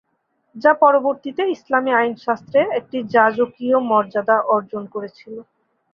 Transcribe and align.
যা 0.55 0.71
পরবর্তীতে 0.81 1.43
ইসলামী 1.55 1.91
আইনশাস্ত্রে 1.93 2.59
একটি 2.79 2.97
যাজকীয় 3.13 3.77
মর্যাদা 3.89 4.37
অর্জন 4.53 4.83
করেছিল। 4.93 5.35